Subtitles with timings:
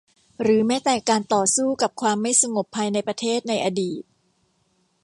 [0.41, 4.01] หรือแม้แต่การต่อสู้กับความไม่สงบภายในประเทศในอดีต